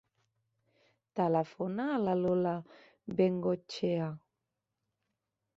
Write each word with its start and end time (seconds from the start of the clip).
Telefona 1.19 1.85
a 1.95 1.99
la 2.05 2.15
Lola 2.21 2.55
Bengoetxea. 3.21 4.09